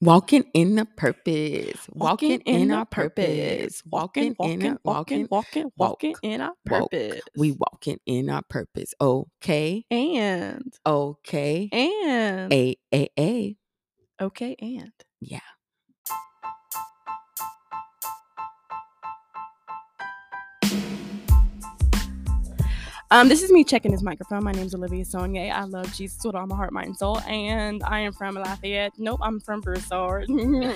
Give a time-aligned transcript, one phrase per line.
[0.00, 1.88] Walking in a purpose.
[1.92, 3.82] Walking in our purpose.
[3.90, 7.22] Walking, walking, walking, walking, walking in our purpose.
[7.36, 8.94] We walking in our purpose.
[9.00, 9.86] Okay.
[9.90, 11.72] and Okay.
[11.72, 13.56] and A A A.
[14.20, 15.40] okay and Yeah.
[23.12, 24.42] Um, this is me checking his microphone.
[24.42, 25.52] My name's Olivia Sonye.
[25.52, 27.20] I love Jesus with all my heart, mind, and soul.
[27.20, 28.94] And I am from Lafayette.
[28.98, 30.74] Nope, I'm from Broussard, Louisiana.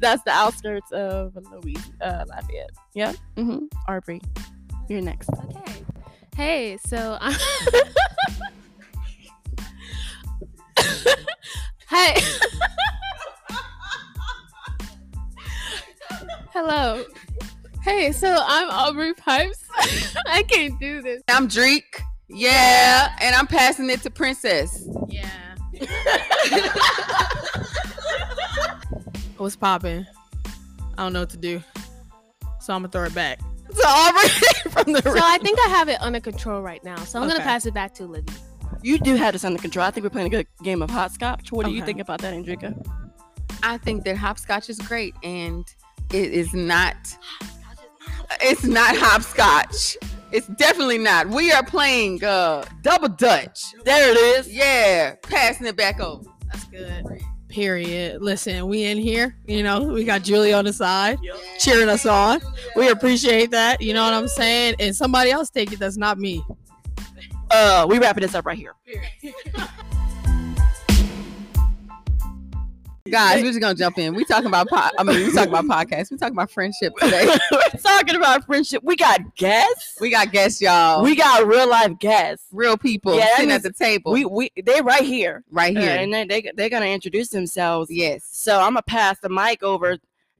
[0.00, 2.70] That's the outskirts of Louis, uh, Lafayette.
[2.94, 3.16] Yep.
[3.36, 3.66] Mm-hmm.
[3.88, 4.22] Aubrey.
[4.88, 5.28] You're next.
[5.30, 5.82] Okay.
[6.34, 7.36] Hey, so I'm
[11.88, 12.14] Hey.
[16.52, 17.04] Hello.
[17.84, 19.62] Hey, so I'm Aubrey Pipes.
[20.26, 21.22] I can't do this.
[21.28, 22.00] I'm Dreek.
[22.30, 23.14] Yeah.
[23.20, 24.88] And I'm passing it to Princess.
[25.08, 25.28] Yeah.
[29.36, 30.06] What's popping?
[30.96, 31.62] I don't know what to do.
[32.60, 33.38] So I'm gonna throw it back.
[33.40, 34.28] To Aubrey
[34.70, 36.96] from the So I think I have it under control right now.
[37.04, 37.34] So I'm Okay.
[37.34, 38.34] gonna pass it back to Olivia.
[38.82, 39.84] You do have this under control.
[39.84, 41.52] I think we're playing a good game of hopscotch.
[41.52, 42.74] What do you think about that, Andrika?
[43.62, 45.66] I think that hopscotch is great and
[46.12, 46.96] it is not
[48.40, 49.96] it's not hopscotch.
[50.32, 51.28] It's definitely not.
[51.28, 53.62] We are playing uh double dutch.
[53.84, 54.52] There it is.
[54.52, 55.14] Yeah.
[55.22, 56.28] Passing it back over.
[56.46, 57.04] That's good.
[57.48, 58.20] Period.
[58.20, 59.36] Listen, we in here.
[59.46, 61.18] You know, we got Julie on the side
[61.58, 62.40] cheering us on.
[62.74, 63.80] We appreciate that.
[63.80, 64.74] You know what I'm saying?
[64.80, 65.78] And somebody else take it.
[65.78, 66.42] That's not me.
[67.50, 68.74] Uh, we wrapping this up right here.
[73.14, 74.12] Guys, we're just gonna jump in.
[74.14, 76.10] We talking about po- I mean, we talking about podcasts.
[76.10, 77.26] We talking about friendship today.
[77.52, 78.82] we're talking about friendship.
[78.82, 79.98] We got guests.
[80.00, 81.02] we got guests, y'all.
[81.02, 82.46] We got real life guests.
[82.52, 84.12] real people Yeah, sitting at the table.
[84.12, 85.44] We we they right here.
[85.52, 85.90] right Uh, here.
[85.96, 87.88] and then they they're gonna introduce themselves.
[87.90, 88.24] yes.
[88.30, 89.96] So I'm gonna pass the mic over,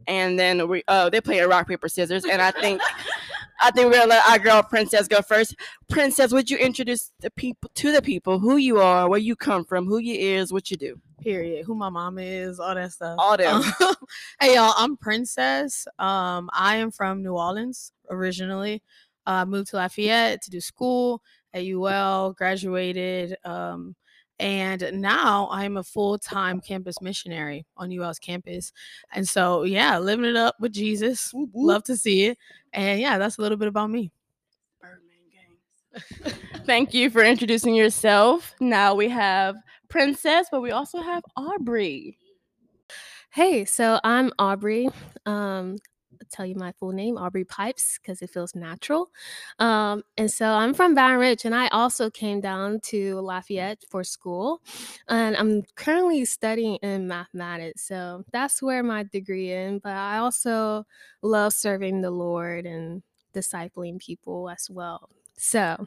[0.08, 2.80] and then we uh they play a rock paper scissors, and I think
[3.60, 5.56] I think we're gonna let our girl Princess go first.
[5.88, 9.64] Princess, would you introduce the people to the people who you are, where you come
[9.64, 11.00] from, who you is, what you do?
[11.20, 11.64] Period.
[11.64, 13.16] Who my mom is, all that stuff.
[13.18, 13.62] All them.
[13.80, 13.94] Um,
[14.40, 15.86] hey y'all, I'm Princess.
[15.98, 18.82] Um, I am from New Orleans originally.
[19.26, 21.22] Uh, moved to Lafayette to do school
[21.54, 23.94] at UL, graduated, um,
[24.38, 28.72] and now I'm a full time campus missionary on UL's campus.
[29.12, 31.32] And so, yeah, living it up with Jesus.
[31.54, 32.38] Love to see it.
[32.72, 34.10] And yeah, that's a little bit about me.
[34.80, 36.34] Birdman Gang.
[36.66, 38.54] Thank you for introducing yourself.
[38.60, 39.56] Now we have
[39.88, 42.18] Princess, but we also have Aubrey.
[43.30, 44.88] Hey, so I'm Aubrey.
[45.26, 45.93] Um, I'll
[46.30, 49.10] tell you my full name, Aubrey Pipes, because it feels natural.
[49.58, 54.04] Um, and so I'm from Baton Rouge, and I also came down to Lafayette for
[54.04, 54.60] school.
[55.08, 59.78] And I'm currently studying in mathematics, so that's where my degree in.
[59.78, 60.86] But I also
[61.22, 63.02] love serving the Lord and
[63.34, 65.08] discipling people as well.
[65.36, 65.86] So,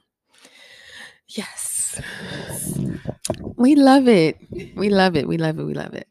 [1.28, 2.02] yes.
[3.56, 4.38] We love it.
[4.76, 5.28] We love it.
[5.28, 5.64] We love it.
[5.64, 6.08] We love it.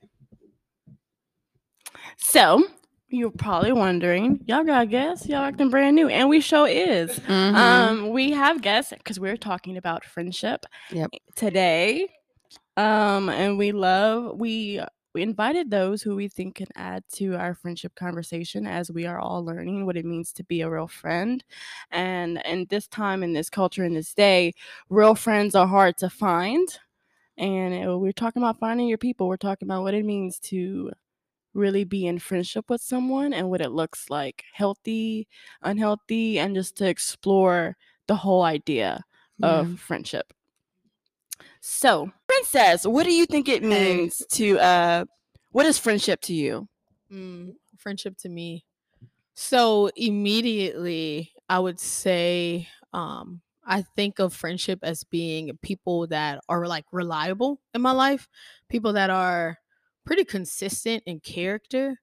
[2.19, 2.65] So
[3.09, 5.27] you're probably wondering, y'all got guests?
[5.29, 7.19] Y'all acting brand new, and we show is.
[7.21, 7.55] Mhm.
[7.55, 11.11] Um, we have guests because we're talking about friendship Yep.
[11.35, 12.09] today.
[12.77, 14.81] Um, and we love we
[15.15, 19.19] we invited those who we think can add to our friendship conversation as we are
[19.19, 21.43] all learning what it means to be a real friend.
[21.91, 24.53] And in this time, in this culture, in this day,
[24.91, 26.69] real friends are hard to find.
[27.39, 29.27] And uh, we're talking about finding your people.
[29.27, 30.91] We're talking about what it means to
[31.57, 35.27] really be in friendship with someone and what it looks like healthy,
[35.63, 39.05] unhealthy, and just to explore the whole idea
[39.43, 40.33] of friendship.
[41.61, 45.05] So, Princess, what do you think it means to uh
[45.51, 46.69] what is friendship to you?
[47.13, 48.65] Mm, friendship to me.
[49.35, 56.67] So immediately, I would say, um, I think of friendship as being people that are
[56.67, 58.29] like reliable in my life,
[58.69, 59.59] people that are
[60.07, 62.01] pretty consistent in character.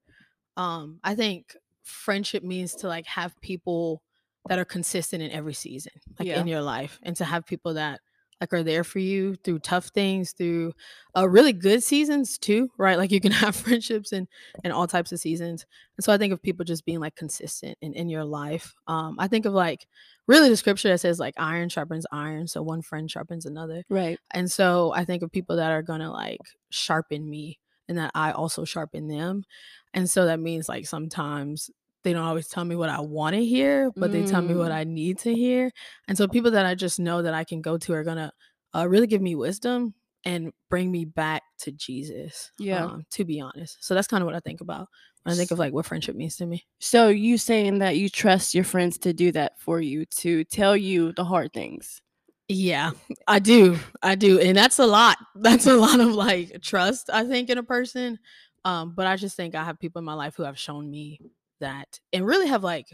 [0.57, 4.03] Um, I think friendship means to like have people
[4.49, 6.39] that are consistent in every season, like Yeah.
[6.41, 8.01] in your life, and to have people that
[8.41, 10.73] like are there for you through tough things, through
[11.15, 12.97] uh, really good seasons too, right?
[12.97, 14.27] Like you can have friendships in
[14.65, 15.65] in all types of seasons.
[15.97, 18.75] And so I think of people just being like consistent in, in your life.
[18.85, 19.87] Um, I think of like
[20.27, 23.83] really the scripture that says like iron sharpens iron, so one friend sharpens another.
[23.89, 24.19] Right.
[24.33, 27.59] And so I think of people that are gonna like sharpen me
[27.93, 29.43] and that I also sharpen them.
[29.93, 31.69] And so that means like sometimes
[32.03, 34.71] they don't always tell me what I want to hear, but they tell me what
[34.71, 34.75] Mm.
[34.75, 35.71] I need to hear.
[36.07, 38.33] And so people that I just know that I can go to are gonna
[38.75, 39.93] uh, really give me wisdom
[40.25, 42.51] and bring me back to Jesus.
[42.57, 42.85] Yeah.
[42.85, 43.77] um, to be honest.
[43.85, 44.87] So that's kind of what I think about
[45.23, 46.65] when I think of like what friendship means to me.
[46.79, 50.75] So you saying that you trust your friends to do that for you, to tell
[50.75, 52.01] you the hard things.
[52.49, 52.91] Yeah,
[53.27, 53.77] I do.
[54.01, 54.39] I do.
[54.39, 55.17] And that's a lot.
[55.35, 58.19] That's a lot of like trust, I think, in a person.
[58.65, 61.19] Um, but I just think I have people in my life who have shown me
[61.59, 62.85] that and really have like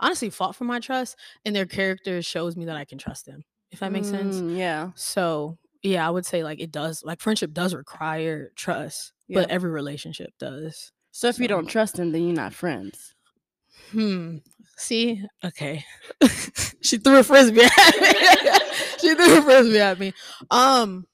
[0.00, 3.42] honestly fought for my trust and their character shows me that I can trust them.
[3.70, 4.40] If that makes sense.
[4.40, 4.90] Mm, Yeah.
[4.94, 9.70] So yeah, I would say like it does like friendship does require trust, but every
[9.70, 10.92] relationship does.
[11.10, 13.14] So if you don't trust them, then you're not friends.
[13.90, 14.38] Hmm.
[14.76, 15.84] See, okay.
[16.80, 18.58] she threw a frisbee at me.
[19.00, 20.12] she threw a frisbee at me.
[20.50, 21.06] Um,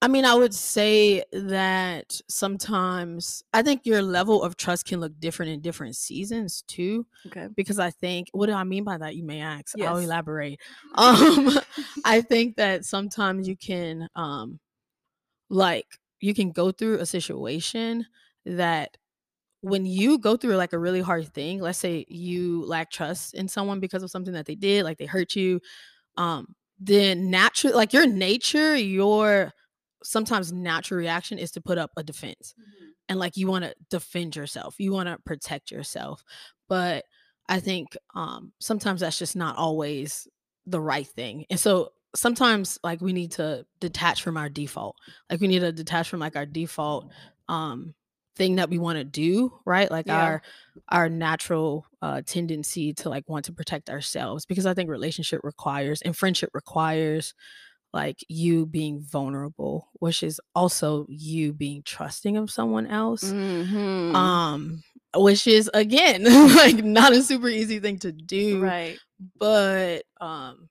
[0.00, 5.18] I mean, I would say that sometimes I think your level of trust can look
[5.18, 7.04] different in different seasons too.
[7.26, 7.48] Okay.
[7.54, 9.16] Because I think what do I mean by that?
[9.16, 9.76] You may ask.
[9.76, 9.88] Yes.
[9.88, 10.60] I'll elaborate.
[10.94, 11.50] Um,
[12.04, 14.58] I think that sometimes you can um
[15.48, 15.86] like
[16.20, 18.06] you can go through a situation
[18.44, 18.96] that
[19.60, 23.48] when you go through like a really hard thing, let's say you lack trust in
[23.48, 25.60] someone because of something that they did, like they hurt you,
[26.16, 29.52] um, then natural like your nature, your
[30.02, 32.54] sometimes natural reaction is to put up a defense.
[33.08, 34.76] And like you want to defend yourself.
[34.78, 36.22] You want to protect yourself.
[36.68, 37.04] But
[37.48, 40.28] I think um sometimes that's just not always
[40.66, 41.46] the right thing.
[41.50, 44.96] And so sometimes like we need to detach from our default.
[45.30, 47.10] Like we need to detach from like our default
[47.48, 47.94] um
[48.38, 49.90] thing that we want to do, right?
[49.90, 50.24] Like Yeah.
[50.24, 50.42] our
[50.90, 56.02] our natural uh tendency to like want to protect ourselves because I think relationship requires
[56.02, 57.34] and friendship requires
[57.94, 64.14] like you being vulnerable, which is also you being trusting of someone else Mhm.
[64.14, 64.82] um
[65.16, 66.24] which is again
[66.56, 68.98] like not a super easy thing to do right.
[69.38, 70.68] but um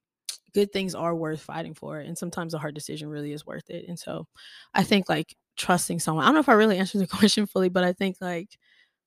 [0.53, 3.85] good things are worth fighting for and sometimes a hard decision really is worth it
[3.87, 4.25] and so
[4.73, 7.69] i think like trusting someone i don't know if i really answered the question fully
[7.69, 8.57] but i think like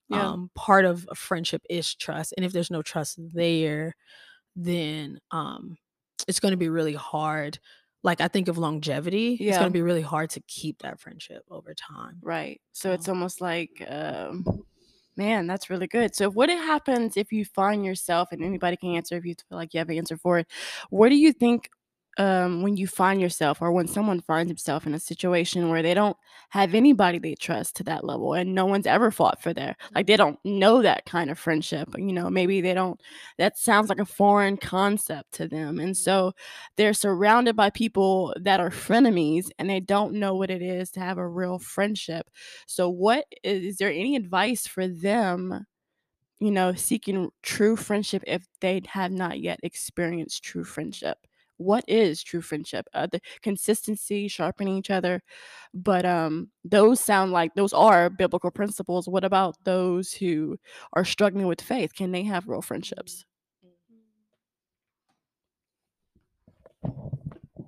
[0.09, 0.29] Yeah.
[0.29, 3.95] um part of a friendship is trust and if there's no trust there
[4.57, 5.77] then um
[6.29, 7.59] it's going to be really hard
[8.03, 11.43] like i think of longevity it's going to be really hard to keep that friendship
[11.51, 12.61] over time Right.
[12.73, 14.45] So it's almost like, um,
[15.17, 16.15] man, that's really good.
[16.15, 19.75] So what happens if you find yourself, and anybody can answer if you feel like
[19.75, 20.47] you have an answer for it.
[20.91, 21.71] What do you think
[22.21, 25.95] um, when you find yourself, or when someone finds himself in a situation where they
[25.95, 26.17] don't
[26.51, 30.07] have anybody they trust to that level, and no one's ever fought for their, like
[30.07, 31.89] they don't know that kind of friendship.
[31.97, 33.01] You know, maybe they don't.
[33.39, 36.33] That sounds like a foreign concept to them, and so
[36.77, 41.01] they're surrounded by people that are frenemies and they don't know what it is to
[41.01, 42.29] have a real friendship.
[42.67, 45.67] So, what is, is there any advice for them,
[46.41, 51.19] you know, seeking true friendship if they have not yet experienced true friendship?
[51.61, 52.87] What is true friendship?
[52.95, 55.21] Uh, the consistency, sharpening each other,
[55.75, 59.07] but um, those sound like those are biblical principles.
[59.07, 60.57] What about those who
[60.95, 61.95] are struggling with faith?
[61.95, 63.27] Can they have real friendships?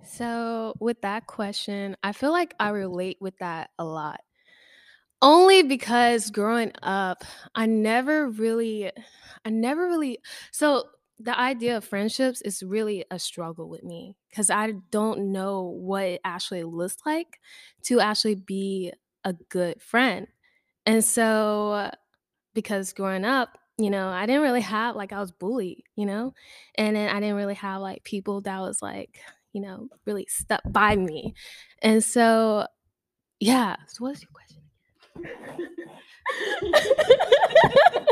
[0.04, 4.20] So, with that question, I feel like I relate with that a lot.
[5.20, 7.24] Only because growing up,
[7.54, 8.90] I never really,
[9.44, 10.18] I never really,
[10.50, 10.84] so
[11.22, 16.04] the idea of friendships is really a struggle with me because I don't know what
[16.04, 17.38] it actually looks like
[17.84, 18.92] to actually be
[19.24, 20.26] a good friend.
[20.87, 21.90] And so,
[22.54, 26.35] because growing up, you know, I didn't really have, like, I was bullied, you know,
[26.76, 29.20] and then I didn't really have, like, people that was, like,
[29.52, 31.35] you know, really stuck by me.
[31.82, 32.66] And so,
[33.40, 33.76] yeah.
[33.88, 34.62] So what's your question?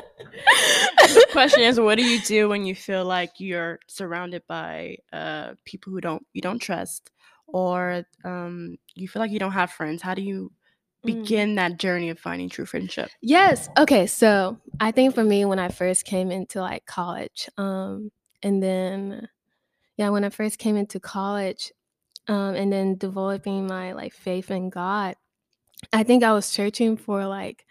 [0.98, 5.52] the question is what do you do when you feel like you're surrounded by uh
[5.64, 7.10] people who don't you don't trust
[7.46, 10.52] or um you feel like you don't have friends how do you
[11.02, 11.16] Mm.
[11.16, 13.70] begin that journey of finding true friendship Yes.
[13.78, 14.06] Okay.
[14.06, 18.10] So I think for me, when I first came into like college, um,
[18.42, 19.26] and then
[19.96, 21.72] yeah, when I first came into college,
[22.28, 25.16] um, and then developing my like faith in God,
[25.90, 27.64] I think I was searching for like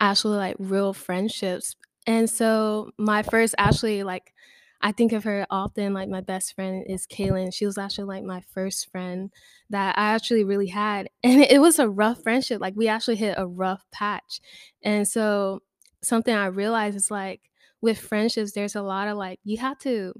[0.00, 1.76] actually like real friendships.
[2.06, 4.32] And so my first actually like
[4.80, 7.54] I think of her often like my best friend is Kaylin.
[7.54, 9.30] She was actually like my first friend
[9.70, 11.08] that I actually really had.
[11.24, 12.60] And it was a rough friendship.
[12.60, 14.40] Like we actually hit a rough patch.
[14.82, 15.62] And so
[16.02, 17.40] something I realized is like
[17.80, 20.12] with friendships, there's a lot of like you have to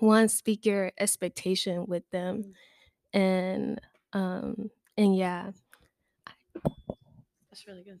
[0.00, 2.52] one speak your expectation with them.
[3.12, 3.80] And
[4.12, 5.52] um and yeah.
[7.50, 8.00] That's really good.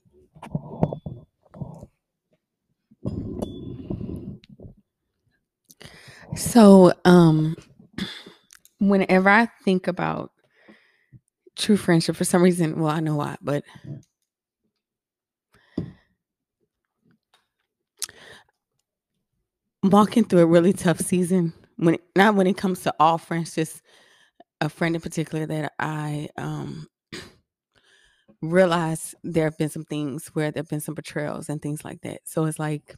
[6.36, 7.56] So, um,
[8.78, 10.30] whenever I think about
[11.56, 12.78] true friendship for some reason.
[12.78, 13.64] Well, I know why, but
[19.82, 23.82] walking through a really tough season when not when it comes to all friends, just
[24.60, 26.86] a friend in particular that I um
[28.42, 32.02] realized there have been some things where there have been some betrayals and things like
[32.02, 32.20] that.
[32.24, 32.96] So it's like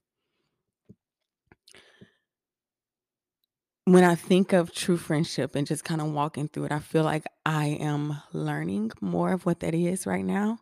[3.85, 7.03] when I think of true friendship and just kind of walking through it, I feel
[7.05, 10.59] like I am learning more of what that is right now.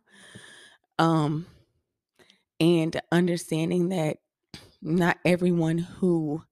[0.99, 1.47] Um
[2.61, 4.19] and understanding that
[4.83, 6.43] not everyone who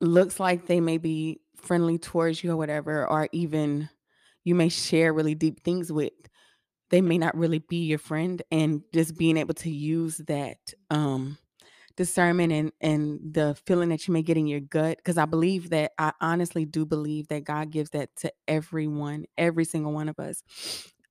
[0.00, 3.88] looks like they may be friendly towards you or whatever, or even
[4.46, 6.14] you may share really deep things with,
[6.90, 8.42] they may not really be your friend.
[8.50, 10.58] And just being able to use that
[10.90, 11.38] um
[11.96, 15.70] discernment and and the feeling that you may get in your gut because i believe
[15.70, 20.18] that i honestly do believe that god gives that to everyone every single one of
[20.18, 20.42] us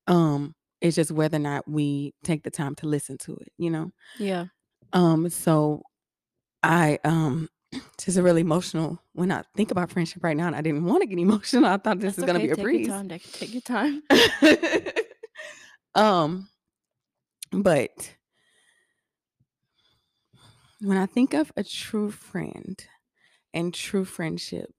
[0.07, 3.69] um it's just whether or not we take the time to listen to it you
[3.69, 4.45] know Yeah.
[4.93, 5.81] um so
[6.63, 7.49] i um
[7.99, 11.07] just really emotional when i think about friendship right now and i didn't want to
[11.07, 13.09] get emotional i thought this That's is gonna okay, be a take breeze Your time.
[13.09, 14.03] Take your time.
[15.95, 16.49] um
[17.51, 18.15] but
[20.81, 22.85] when i think of a true friend
[23.53, 24.71] and true friendship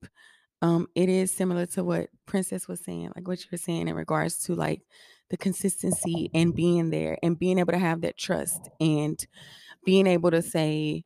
[0.63, 3.95] um it is similar to what princess was saying like what you were saying in
[3.95, 4.83] regards to like
[5.31, 9.27] the consistency and being there and being able to have that trust and
[9.85, 11.05] being able to say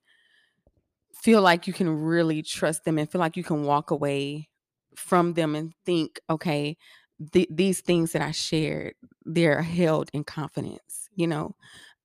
[1.22, 4.48] feel like you can really trust them and feel like you can walk away
[4.96, 6.76] from them and think okay
[7.32, 11.54] th- these things that i shared they're held in confidence you know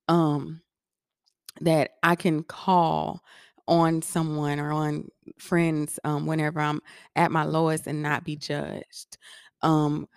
[0.07, 0.61] um
[1.61, 3.21] that i can call
[3.67, 5.07] on someone or on
[5.37, 6.81] friends um whenever i'm
[7.15, 9.17] at my lowest and not be judged
[9.61, 10.07] um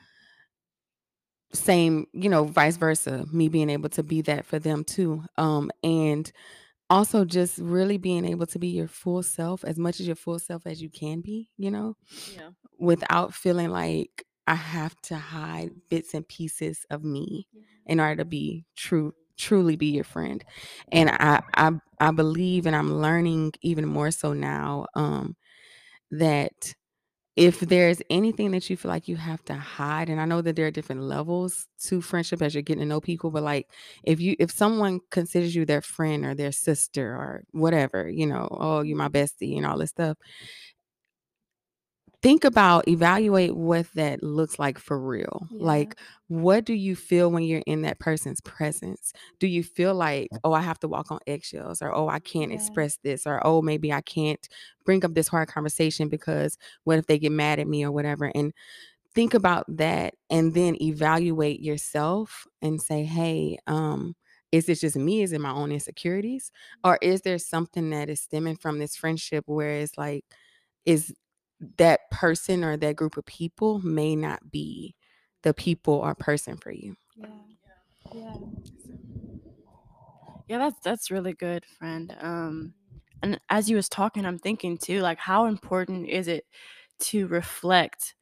[1.53, 5.71] same you know vice versa me being able to be that for them too um
[5.83, 6.31] and
[6.91, 10.39] also just really being able to be your full self as much as your full
[10.39, 12.51] self as you can be you know Yeah.
[12.79, 17.47] without feeling like i have to hide bits and pieces of me
[17.87, 20.45] in order to be true truly be your friend.
[20.93, 25.37] And i i i believe and i'm learning even more so now um
[26.11, 26.75] that
[27.39, 30.57] if there's anything that you feel like you have to hide and i know that
[30.57, 33.71] there are different levels to friendship as you're getting to know people but like
[34.03, 38.49] if you if someone considers you their friend or their sister or whatever you know
[38.51, 40.19] oh you're my bestie and all this stuff
[42.23, 45.47] think about evaluate what that looks like for real.
[45.51, 45.59] Yeah.
[45.67, 45.97] like
[46.29, 49.13] what do you feel when you're in that person's presence?
[49.41, 52.51] Do you feel like oh i have to walk on eggshells or oh i can't
[52.51, 52.57] Yeah.
[52.57, 54.49] express this or oh maybe i can't
[54.85, 58.31] bring up this hard conversation because what if they get mad at me or whatever
[58.35, 58.53] and
[59.15, 64.15] think about that and then evaluate yourself and say hey um
[64.51, 65.23] is this just me?
[65.23, 66.51] Is it my own insecurities?
[66.83, 70.25] Or is there something that is stemming from this friendship where it's like
[70.87, 71.15] is
[71.79, 74.95] that person or that group of people may not be
[75.43, 77.27] the people or person for you Yeah.
[78.15, 78.35] Yeah.
[80.49, 82.15] Yeah, that's that's really good, friend.
[82.21, 82.75] Um
[83.23, 86.45] and as you was talking, I'm thinking too, like how important is it
[87.01, 88.15] to reflect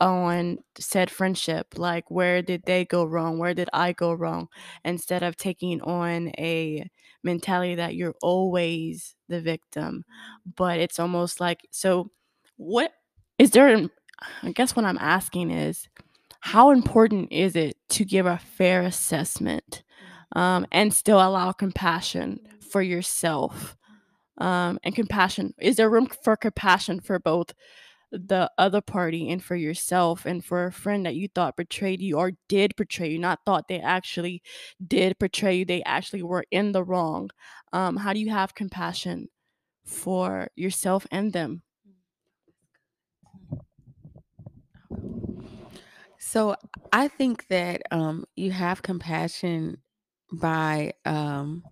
[0.00, 1.68] on said friendship?
[1.78, 3.38] Like where did they go wrong?
[3.38, 4.48] Where did I go wrong?
[4.84, 6.88] Instead of taking on a
[7.24, 10.04] mentality that you're always the victim.
[10.56, 12.10] But it's almost like so
[12.60, 12.92] what
[13.38, 13.88] is there
[14.42, 15.88] I guess what I'm asking is
[16.40, 19.82] how important is it to give a fair assessment
[20.36, 22.40] um, and still allow compassion
[22.70, 23.76] for yourself?
[24.36, 27.54] Um, and compassion is there room for compassion for both
[28.12, 32.18] the other party and for yourself and for a friend that you thought betrayed you
[32.18, 34.42] or did betray you not thought they actually
[34.86, 37.30] did betray you they actually were in the wrong?
[37.72, 39.28] Um, how do you have compassion
[39.86, 41.62] for yourself and them
[46.30, 46.54] so
[46.92, 49.78] i think that um you have compassion
[50.32, 51.64] by um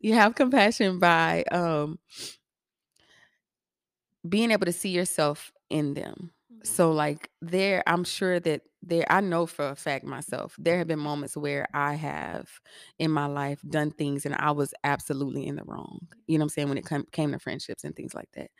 [0.00, 1.98] you have compassion by um
[4.26, 6.30] being able to see yourself in them
[6.64, 10.86] so like there i'm sure that there i know for a fact myself there have
[10.86, 12.48] been moments where i have
[12.98, 16.46] in my life done things and i was absolutely in the wrong you know what
[16.46, 18.50] i'm saying when it come, came to friendships and things like that.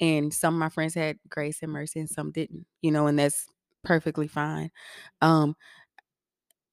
[0.00, 3.18] And some of my friends had grace and mercy and some didn't you know and
[3.18, 3.46] that's
[3.84, 4.70] perfectly fine.
[5.22, 5.56] Um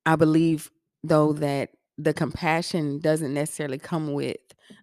[0.05, 0.71] i believe
[1.03, 4.37] though that the compassion doesn't necessarily come with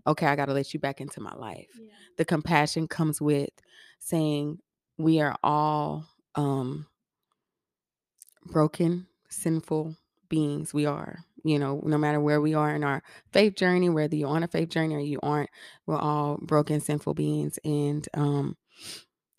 [0.06, 1.80] okay i got to let you back into my life.
[2.18, 3.50] The compassion comes with
[3.98, 4.58] saying
[5.02, 6.86] we are all um
[8.46, 9.96] broken, sinful
[10.28, 11.18] beings we are.
[11.44, 14.48] You know, no matter where we are in our faith journey, whether you're on a
[14.48, 15.50] faith journey or you aren't,
[15.86, 17.58] we're all broken, sinful beings.
[17.64, 18.56] And um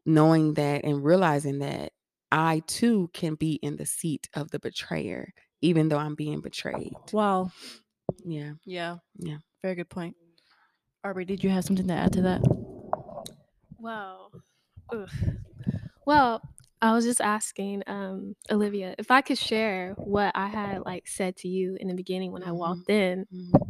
[0.05, 1.91] knowing that and realizing that
[2.31, 6.93] I too can be in the seat of the betrayer, even though I'm being betrayed.
[7.11, 7.51] Wow.
[8.25, 8.53] Yeah.
[8.65, 8.97] Yeah.
[9.17, 9.37] Yeah.
[9.61, 10.15] Very good point.
[11.05, 12.41] Aubrey, did you have something to add to that?
[13.79, 14.31] Well,
[14.91, 15.09] ugh.
[16.05, 16.41] Well,
[16.81, 21.35] I was just asking um, Olivia if I could share what I had like said
[21.37, 22.57] to you in the beginning when I Mhm.
[22.57, 23.61] walked in, Mhm.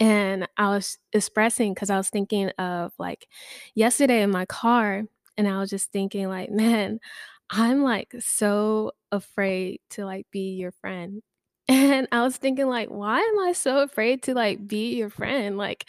[0.00, 3.28] and I was expressing because I was thinking of like
[3.74, 5.04] yesterday in my car,
[5.38, 7.00] and I was just thinking like, man,
[7.50, 11.22] I'm like so afraid to like be your friend.
[11.68, 15.56] And I was thinking like, why am I so afraid to like be your friend?
[15.56, 15.86] Like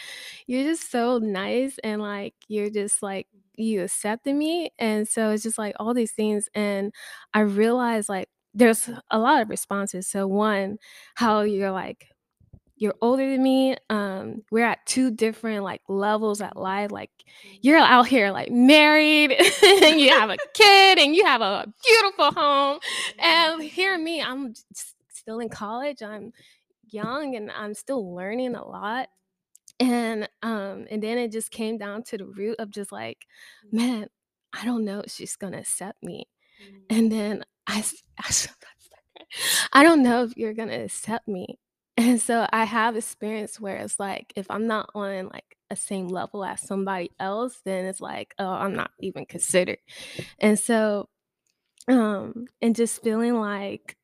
[0.47, 4.71] you're just so nice and like you're just like you accepted me.
[4.79, 6.49] And so it's just like all these things.
[6.55, 6.93] And
[7.33, 10.07] I realized like there's a lot of responses.
[10.07, 10.77] So one,
[11.15, 12.07] how you're like
[12.83, 13.77] you're older than me.
[13.89, 16.91] Um, we're at two different like levels at life.
[16.91, 17.11] Like
[17.61, 19.31] you're out here like married,
[19.63, 22.79] and you have a kid, and you have a beautiful home.
[23.19, 24.53] And here me, I'm
[25.09, 26.01] still in college.
[26.03, 26.33] I'm
[26.89, 29.07] young, and I'm still learning a lot.
[29.79, 33.25] And um, and then it just came down to the root of just like,
[33.71, 34.07] man,
[34.53, 36.25] I don't know if she's gonna accept me.
[36.89, 37.83] And then I
[39.73, 41.59] I don't know if you're gonna accept me.
[41.97, 46.07] And so I have experience where it's like if I'm not on like a same
[46.07, 49.79] level as somebody else, then it's like, oh, I'm not even considered.
[50.39, 51.09] And so
[51.87, 53.97] um and just feeling like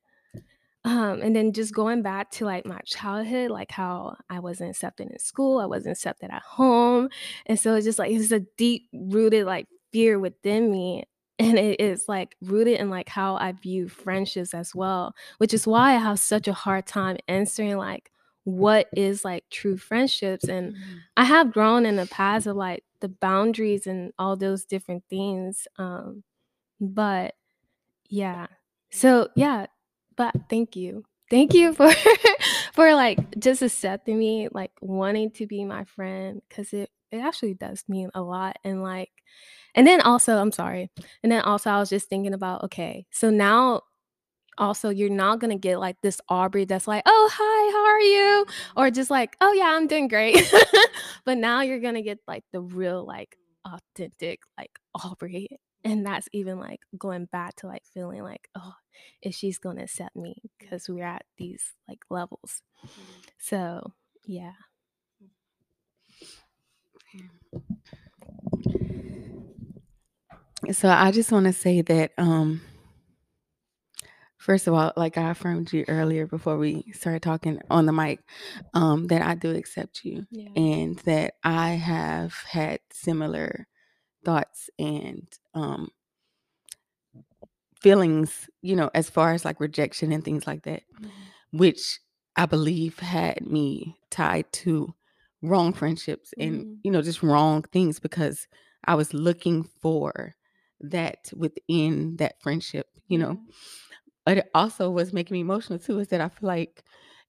[0.85, 5.09] um and then just going back to like my childhood like how i wasn't accepted
[5.09, 7.09] in school i wasn't accepted at home
[7.47, 11.03] and so it's just like it's a deep rooted like fear within me
[11.39, 15.67] and it is like rooted in like how i view friendships as well which is
[15.67, 18.11] why i have such a hard time answering like
[18.45, 20.75] what is like true friendships and
[21.17, 25.67] i have grown in the past of like the boundaries and all those different things
[25.77, 26.23] um
[26.81, 27.35] but
[28.09, 28.47] yeah.
[28.91, 29.67] So yeah,
[30.19, 31.05] but thank you.
[31.29, 31.89] Thank you for
[32.73, 37.53] for like just accepting me, like wanting to be my friend cuz it it actually
[37.53, 39.11] does mean a lot and like
[39.75, 40.91] and then also I'm sorry.
[41.23, 43.83] And then also I was just thinking about okay, so now
[44.57, 48.45] also you're not to get like this Aubrey that's like, "Oh, hi, how are you?"
[48.75, 50.35] or just like, "Oh yeah, I'm doing great."
[51.25, 55.47] but now you're to get like the real like authentic like Aubrey
[55.83, 58.73] and that's even like going back to like feeling like oh
[59.21, 62.61] if she's gonna accept me because we're at these like levels.
[63.37, 63.93] So
[64.25, 64.51] yeah.
[70.71, 72.61] So I just want to say that um
[74.37, 78.21] first of all, like I affirmed you earlier before we started talking on the mic,
[78.73, 80.49] um, that I do accept you yeah.
[80.55, 83.67] and that I have had similar
[84.25, 85.89] thoughts and um
[87.81, 90.83] feelings, you know, as far as like rejection and things like that,
[91.51, 91.99] which
[92.35, 94.93] I believe had me tied to
[95.41, 96.79] wrong friendships and, Mhm.
[96.83, 98.47] you know, just wrong things because
[98.85, 100.35] I was looking for
[100.81, 103.39] that within that friendship, you know.
[104.25, 106.83] But it also was making me emotional too, is that I feel like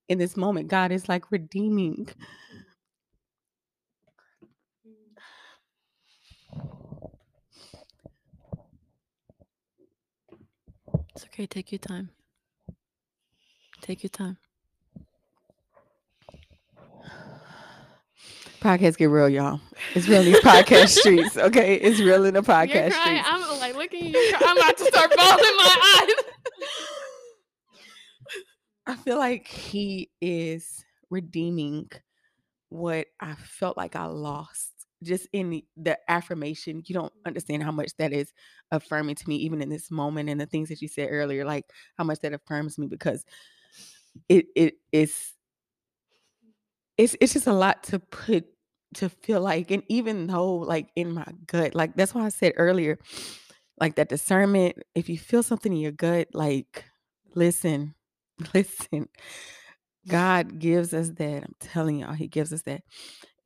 [0.08, 2.08] in this moment, God is like redeeming.
[11.20, 11.44] It's okay.
[11.44, 12.08] Take your time.
[13.82, 14.38] Take your time.
[18.62, 19.60] Podcasts get real, y'all.
[19.94, 21.74] It's real in these podcast streets, okay?
[21.74, 23.26] It's real in the podcast streets.
[23.26, 26.14] i'm like looking at you i'm about to start bawling my eyes
[28.86, 31.90] I feel like he is redeeming
[32.70, 34.69] what I felt like I lost
[35.02, 36.82] just in the, affirmation.
[36.86, 38.32] You don't understand how much that is
[38.70, 41.66] affirming to me, even in this moment, and the things that you said earlier, like
[41.96, 43.24] how much that affirms me because
[44.28, 45.32] it it is
[46.96, 48.46] it's it's just a lot to put
[48.94, 52.52] to feel like, and even though like in my gut, like that's why I said
[52.56, 52.98] earlier,
[53.78, 54.76] like that discernment.
[54.94, 56.84] If you feel something in your gut, like
[57.34, 57.94] listen,
[58.54, 59.08] listen.
[60.08, 61.44] God gives us that.
[61.44, 62.82] I'm telling y'all, He gives us that.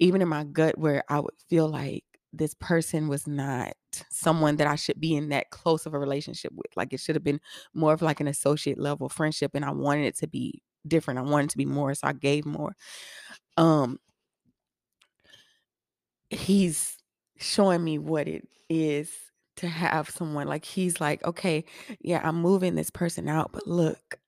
[0.04, 3.72] Even in my gut, where I would feel like this person was not
[4.10, 6.66] someone that I should be in that close of a relationship with.
[6.76, 7.40] Like it should have been
[7.74, 11.18] more of like an associate level friendship, and I wanted it to be different.
[11.20, 12.76] I wanted to be more, so I gave more.
[13.56, 13.98] Um,
[16.30, 16.96] He's
[17.38, 19.12] showing me what it is
[19.56, 21.64] to have someone like he's like, okay,
[22.00, 24.18] yeah, I'm moving this person out, but look,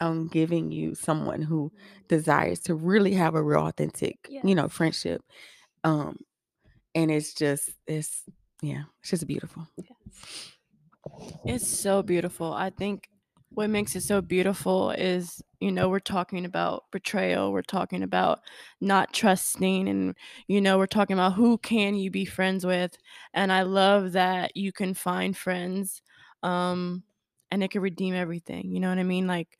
[0.00, 1.72] I'm giving you someone who
[2.08, 5.22] desires to really have a real authentic, you know, friendship.
[5.84, 6.18] Um,
[6.94, 8.24] and it's just it's
[8.62, 9.66] yeah, it's just beautiful.
[11.46, 12.52] It's so beautiful.
[12.52, 13.08] I think
[13.50, 18.40] what makes it so beautiful is, you know, we're talking about betrayal, we're talking about
[18.80, 20.16] not trusting and
[20.48, 22.96] you know, we're talking about who can you be friends with.
[23.32, 26.02] And I love that you can find friends
[26.42, 27.04] um
[27.50, 28.72] and it can redeem everything.
[28.72, 29.26] You know what I mean?
[29.26, 29.58] Like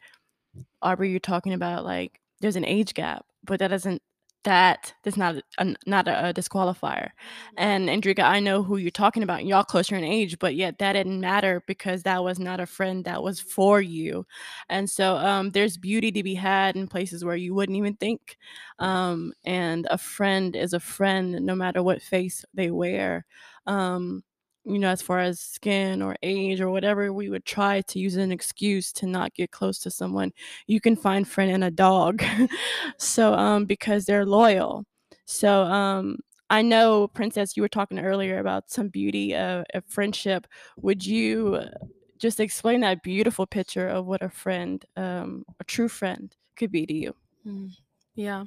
[0.82, 4.02] Aubrey, you're talking about like there's an age gap, but that doesn't
[4.44, 7.10] that that's not a, not a, a disqualifier.
[7.56, 9.46] And Andrika, I know who you're talking about.
[9.46, 13.04] Y'all closer in age, but yet that didn't matter because that was not a friend
[13.06, 14.26] that was for you.
[14.68, 18.36] And so um, there's beauty to be had in places where you wouldn't even think.
[18.78, 23.24] Um, and a friend is a friend no matter what face they wear.
[23.66, 24.22] Um,
[24.64, 28.16] you know, as far as skin or age or whatever, we would try to use
[28.16, 30.32] an excuse to not get close to someone.
[30.66, 32.22] You can find friend in a dog.
[32.98, 34.84] so um because they're loyal.
[35.26, 36.18] So um
[36.50, 40.46] I know, Princess, you were talking earlier about some beauty of, of friendship.
[40.76, 41.70] Would you uh,
[42.18, 46.86] just explain that beautiful picture of what a friend, um, a true friend, could be
[46.86, 47.14] to you?
[47.46, 47.70] Mm,
[48.14, 48.44] Yeah.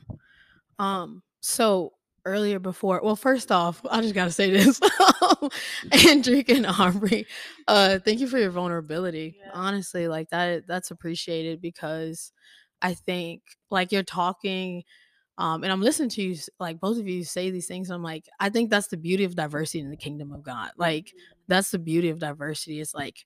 [0.80, 1.24] Um.
[1.42, 1.94] So
[2.28, 4.80] earlier before, well, first off, I just gotta say this,
[5.92, 7.26] Andrick and Aubrey,
[7.68, 9.38] uh, thank you for your vulnerability.
[9.40, 9.52] Yeah.
[9.54, 12.32] Honestly, like that, that's appreciated because
[12.82, 14.84] I think like you're talking.
[15.40, 17.90] Um, and I'm listening to you, like both of you say these things.
[17.90, 20.72] And I'm like, I think that's the beauty of diversity in the kingdom of God.
[20.78, 21.14] Like,
[21.48, 22.82] that's the beauty of diversity.
[22.82, 23.24] It's like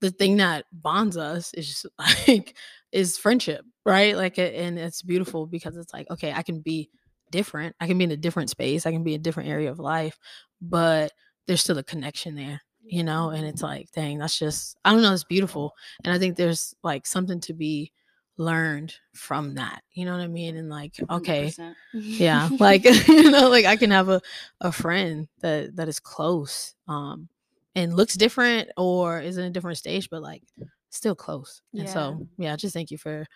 [0.00, 1.86] the thing that bonds us is just
[2.28, 2.56] like
[2.90, 4.16] is friendship, right?
[4.16, 6.90] Like, and it's beautiful because it's like, okay, I can be
[7.32, 7.74] different.
[7.80, 8.86] I can be in a different space.
[8.86, 10.16] I can be in a different area of life,
[10.60, 11.10] but
[11.48, 13.30] there's still a connection there, you know?
[13.30, 15.72] And it's like, dang, that's just, I don't know, it's beautiful.
[16.04, 17.90] And I think there's like something to be
[18.36, 19.82] learned from that.
[19.92, 20.56] You know what I mean?
[20.56, 21.74] And like, okay, 100%.
[21.94, 24.20] yeah like you know like i can have a,
[24.62, 27.28] a friend that that is close um
[27.74, 30.42] and looks different or is in a different stage but like
[30.90, 33.26] still close and so yeah just thank you for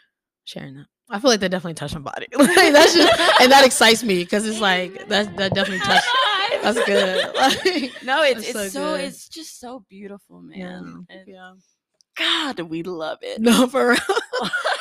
[0.46, 3.64] sharing that i feel like that definitely touched my body like that's just and that
[3.66, 6.06] excites me because it's like that that definitely touched
[6.62, 11.06] that's good like, no, it's That's so it's so it's just so beautiful, yeah man.
[11.10, 11.52] And yeah
[12.16, 13.40] God, we love it.
[13.40, 13.98] no for real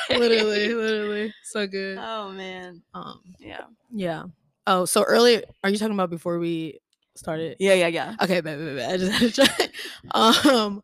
[0.10, 2.82] literally literally so good Oh man.
[2.94, 3.64] um Yeah.
[3.92, 4.24] yeah
[4.66, 6.80] oh so earlier are you talking about before we
[7.16, 8.14] started Yeah, yeah, yeah.
[8.22, 8.92] Okay, bad, bad, bad.
[8.92, 9.68] I just had to try.
[10.12, 10.82] Um,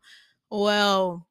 [0.49, 1.25] well,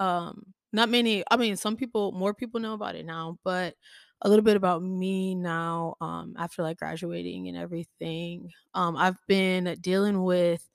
[0.00, 1.24] um, not many.
[1.30, 3.74] I mean, some people, more people know about it now, but
[4.22, 5.94] a little bit about me now.
[6.00, 10.68] Um, after like graduating and everything, um, I've been dealing with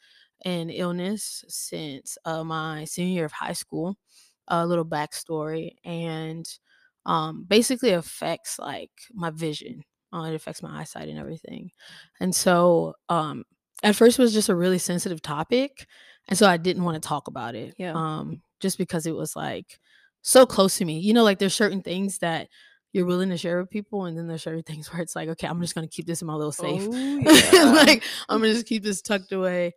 [0.45, 3.97] an illness since uh, my senior year of high school.
[4.49, 6.45] A little backstory, and
[7.05, 9.83] um, basically affects like my vision.
[10.13, 11.71] Uh, it affects my eyesight and everything,
[12.19, 13.45] and so um,
[13.83, 15.87] at first it was just a really sensitive topic
[16.29, 17.91] and so i didn't want to talk about it Yeah.
[17.95, 19.77] um just because it was like
[20.23, 22.47] so close to me you know like there's certain things that
[22.93, 25.47] you're willing to share with people and then there's certain things where it's like okay
[25.47, 27.19] i'm just gonna keep this in my little safe Oh,
[27.85, 29.73] like i'm gonna just keep this tucked away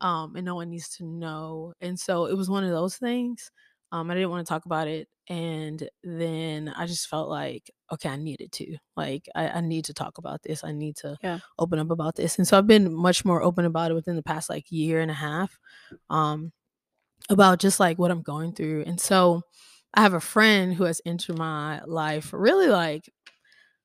[0.00, 3.50] um and no one needs to know and so it was one of those things
[3.92, 8.08] um i didn't want to talk about it and then i just felt like okay
[8.08, 11.38] i needed to like i, I need to talk about this i need to Yeah.
[11.58, 14.22] open up about this and so i've been much more open about it within the
[14.22, 15.58] past like year and a half
[16.08, 16.52] um
[17.28, 19.42] about just like what i'm going through and so
[19.94, 23.08] i have a friend who has entered my life really like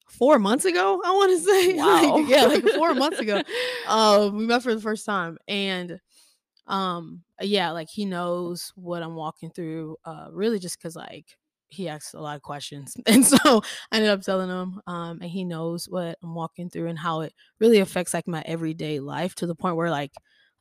[0.08, 3.42] four months ago i want to say Like, yeah like four months ago.
[3.88, 6.00] Um we met for the first time and
[6.68, 11.26] um yeah like he knows what i'm walking through uh really just because like
[11.68, 13.38] he asks a lot of questions and so
[13.92, 17.22] i ended up telling him um and he knows what i'm walking through and how
[17.22, 20.12] it really affects like my everyday life to the point where like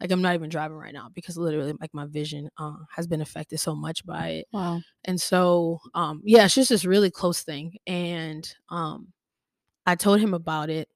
[0.00, 3.20] like i'm not even driving right now because literally like my vision uh, has been
[3.20, 4.46] affected so much by it.
[4.52, 4.80] Wow.
[5.04, 7.76] and so um yeah it's just this really close thing.
[7.86, 9.08] And um
[9.86, 10.88] i told him about it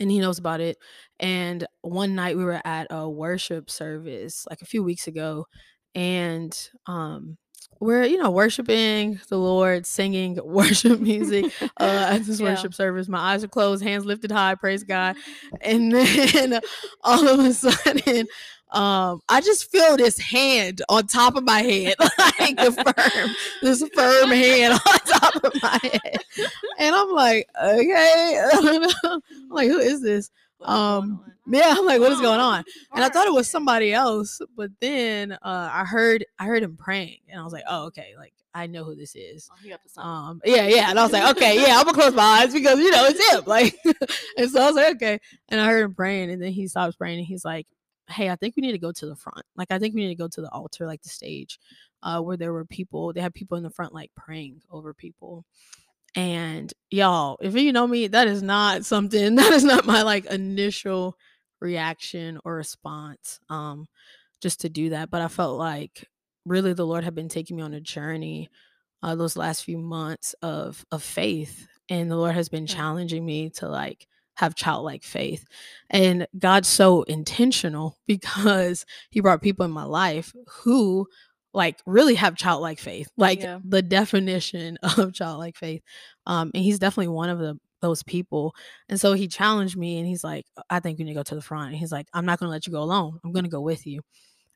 [0.00, 0.78] and he knows about it.
[1.20, 5.46] And one night we were at a worship service like a few weeks ago.
[5.94, 7.36] And um
[7.80, 11.46] we're you know worshiping the lord singing worship music
[11.78, 12.50] uh at this Yeah.
[12.50, 13.08] worship service.
[13.08, 15.16] My eyes are closed hands lifted high praise god.
[15.60, 16.60] And then
[17.04, 18.26] all of a sudden
[18.72, 23.82] um i just feel this hand on top of my head like a firm this
[23.94, 26.22] firm hand on top of my head.
[26.78, 28.42] And i'm like okay.
[29.04, 30.30] I'm like who is this
[30.62, 32.64] um yeah i'm like what is going on?
[32.94, 36.76] And i thought it was somebody else but then uh i heard i heard him
[36.76, 39.48] praying and i was like oh okay like i know who this is.
[39.52, 40.10] Oh, he up to something.
[40.10, 42.78] um yeah yeah and i was like okay yeah i'm gonna close my eyes because
[42.78, 43.76] you know it's him like
[44.36, 45.18] and so i was like okay
[45.48, 47.66] and i heard him praying and then he stops praying and he's like
[48.08, 50.08] hey i think we need to go to the front like i think we need
[50.08, 51.60] to go to the altar like the stage
[52.02, 55.44] uh where there were people they had people in the front like praying over people
[56.14, 60.26] and y'all, if you know me, that is not something that is not my like
[60.26, 61.16] initial
[61.60, 63.86] reaction or response um
[64.40, 65.10] just to do that.
[65.10, 66.06] But I felt like
[66.44, 68.48] really the Lord had been taking me on a journey
[69.02, 71.66] uh those last few months of of faith.
[71.90, 74.06] And the Lord has been challenging me to like
[74.38, 75.44] have childlike faith.
[75.90, 81.08] And God's so intentional because he brought people in my life who
[81.58, 83.58] like really have childlike faith like Yeah.
[83.64, 85.82] the definition of childlike faith
[86.24, 88.54] um and he's definitely one of the those people
[88.88, 91.34] and so he challenged me and he's like i think we need to go to
[91.34, 93.60] the front and he's like i'm not gonna let you go alone i'm gonna go
[93.60, 94.00] with you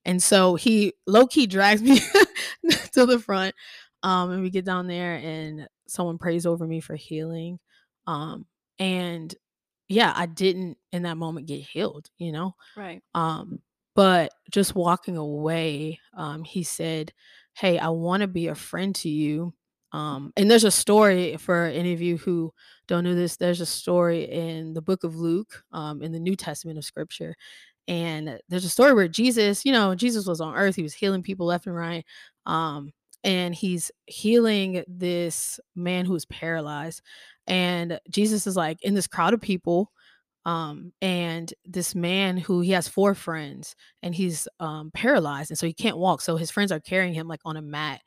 [0.05, 1.99] and so he low-key drags me
[2.93, 3.55] to the front
[4.03, 7.59] um and we get down there and someone prays over me for healing
[8.07, 8.47] um
[8.79, 9.35] and
[9.89, 13.03] yeah i didn't in that moment get healed you know Right.
[13.15, 13.61] um
[13.95, 17.13] but just walking away um he said
[17.55, 19.53] hey i want to be a friend to you
[19.93, 22.53] um and there's a story for any of you who
[22.87, 26.37] don't know this there's a story in the book of luke um in the new
[26.37, 27.35] testament of scripture
[27.89, 31.23] and there's a story where jesus you know jesus was on earth he was healing
[31.23, 32.05] people left and right
[32.47, 32.93] um
[33.25, 37.03] and he's healing this man who's paralyzed
[37.47, 39.91] and jesus is like in this crowd of people
[40.45, 45.67] um and this man who he has four friends and he's um paralyzed and so
[45.67, 48.01] he can't walk so his friends are carrying him like on a mat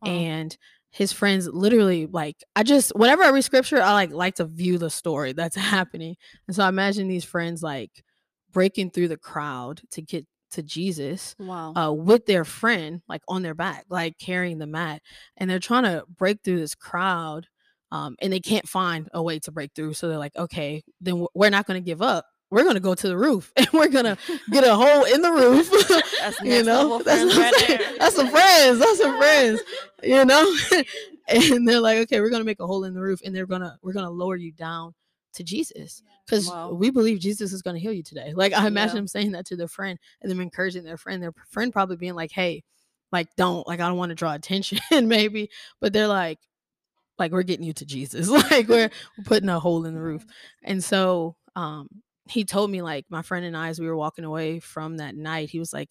[0.00, 0.10] Wow.
[0.12, 0.56] and
[0.90, 4.78] his friends literally like i just whenever i read scripture i like like to view
[4.78, 8.02] the story that's happening and so i imagine these friends like
[8.52, 11.72] breaking through the crowd to get to jesus wow.
[11.74, 15.00] uh, with their friend like on their back, like carrying the mat,
[15.38, 17.46] and they're trying to break through this crowd,
[17.92, 19.92] um, and they can't find a way to break through.
[19.92, 22.24] So they're like, okay, then we're not going to give up.
[22.50, 24.16] We're going to go to the roof, and we're going to
[24.50, 25.70] get a hole in the roof.
[26.18, 28.78] That's you know, that's, right that's some friends.
[28.78, 29.60] That's some friends.
[30.02, 30.56] You know,
[31.28, 33.46] and they're like, okay, we're going to make a hole in the roof, and they're
[33.46, 34.94] gonna we're gonna lower you down
[35.34, 36.72] to Jesus because Wow.
[36.72, 38.32] we believe Jesus is going to heal you today.
[38.34, 39.00] Like I imagine Yeah.
[39.00, 41.22] them saying that to their friend and them encouraging their friend.
[41.22, 42.62] Their friend probably being like, "Hey,
[43.12, 44.78] like don't like I don't want to draw attention,
[45.08, 45.50] maybe,"
[45.80, 46.38] but they're like,
[47.22, 48.28] "Like we're getting you to Jesus.
[48.50, 50.24] like we're, we're putting a hole in the roof."
[50.62, 51.88] And so, um,
[52.28, 55.14] he told me like my friend and I as we were walking away from that
[55.14, 55.90] night, he was like,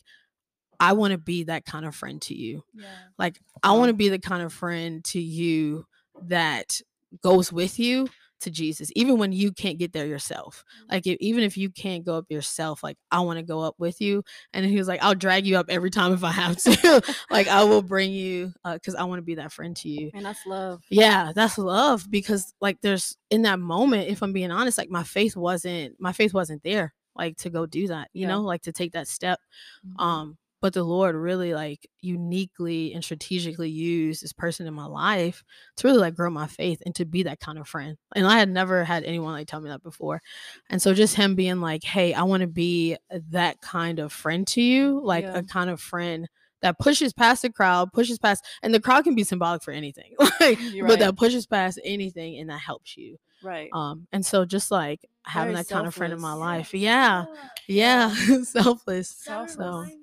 [0.80, 2.88] "I want to be that kind of friend to you." Yeah.
[3.17, 5.86] Like I want to be the kind of friend to you
[6.24, 6.82] that
[7.22, 8.08] goes with you
[8.41, 10.63] to Jesus, even when you can't get there yourself.
[10.89, 13.75] Like if, even if you can't go up yourself, like I want to go up
[13.77, 14.23] with you.
[14.54, 17.01] And he was like, I'll drag you up every time if I have to.
[17.30, 20.12] like I will bring you because I want to be that friend to you.
[20.13, 20.84] And that's love.
[20.89, 25.04] Yeah, that's love because like there's in that moment, if I'm being honest, like my
[25.04, 28.30] faith wasn't my faith wasn't there like to go do that, you Yeah.
[28.30, 29.39] know, like to take that step
[29.86, 30.01] Mhm.
[30.04, 35.43] um but the lord really like uniquely and strategically used this person in my life
[35.76, 38.38] to really like grow my faith and to be that kind of friend and i
[38.38, 40.21] had never had anyone like tell me that before
[40.69, 42.95] and so just him being like hey i want to be
[43.30, 45.38] that kind of friend to you like Yeah.
[45.39, 46.28] a kind of friend
[46.62, 50.13] that pushes past the crowd pushes past and the crowd can be symbolic for anything
[50.39, 53.69] like You're but that pushes past anything and that helps you right.
[53.74, 57.26] um and so just like having Very that kind of friend in my life yeah.
[57.67, 60.01] yeah selfless That So- reminds me of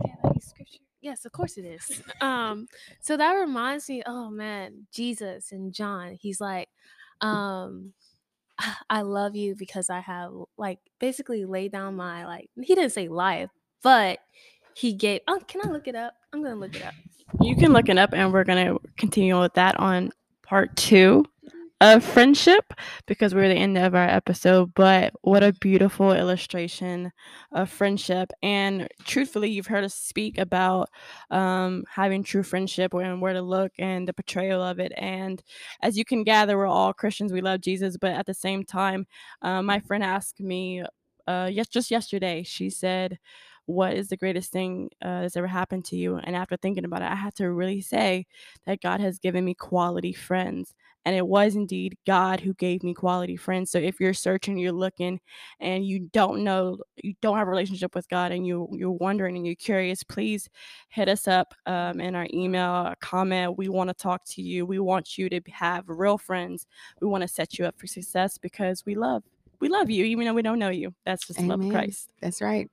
[0.00, 0.78] okay scripture?
[1.00, 2.02] Yes, of course it is.
[2.20, 2.66] um,
[3.00, 6.68] so that reminds me, oh man, Jesus and John, he's like,
[7.20, 7.92] um,
[8.90, 13.08] I love you because I have like basically laid down my like he didn't say
[13.08, 13.50] life,
[13.82, 14.20] but
[14.74, 16.14] he gave oh can I look it up?
[16.32, 16.94] I'm gonna look it up.
[17.40, 21.24] You can look it up, and we're gonna continue with that on part two
[21.82, 22.72] of friendship
[23.06, 24.72] because we're at the end of our episode.
[24.74, 27.10] But what a beautiful illustration
[27.50, 28.30] of friendship!
[28.40, 30.88] And truthfully, you've heard us speak about
[31.30, 34.92] um, having true friendship and where to look and the portrayal of it.
[34.96, 35.42] And
[35.82, 37.32] as you can gather, we're all Christians.
[37.32, 39.06] We love Jesus, but at the same time,
[39.42, 40.84] uh, my friend asked me
[41.26, 42.42] uh, yes, just yesterday.
[42.42, 43.18] She said
[43.66, 46.16] what is the greatest thing uh, that's ever happened to you?
[46.16, 48.26] And after thinking about it, I had to really say
[48.66, 50.74] that God has given me quality friends.
[51.04, 53.72] And it was indeed God who gave me quality friends.
[53.72, 55.20] So if you're searching, you're looking,
[55.58, 59.36] and you don't know, you don't have a relationship with God, and you you're wondering
[59.36, 60.48] and you're curious, please
[60.90, 63.58] hit us up um, in our email, comment.
[63.58, 64.64] We want to talk to you.
[64.64, 66.66] We want you to have real friends.
[67.00, 69.24] We want to set you up for success because we love
[69.60, 70.94] we love you, even though we don't know you.
[71.04, 72.10] That's just the love of Christ.
[72.20, 72.68] That's right.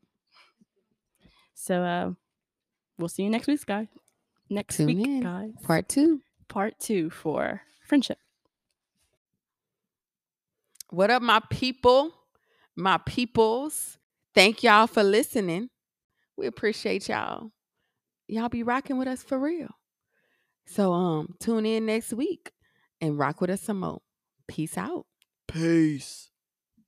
[1.61, 2.11] So uh,
[2.97, 3.87] we'll see you next week, guys.
[4.49, 5.19] Next Tune week, in.
[5.19, 5.51] guys.
[5.61, 6.21] Part two.
[6.47, 8.17] part two for friendship.
[10.89, 12.13] What up, my people,
[12.77, 13.97] my peoples?
[14.33, 15.69] Thank y'all for listening.
[16.37, 17.51] We appreciate y'all.
[18.29, 19.67] Y'all be rocking with us for real.
[20.65, 22.51] So um tune in next week
[23.01, 24.01] and rock with us some more.
[24.47, 25.05] Peace out.
[25.47, 26.28] Peace.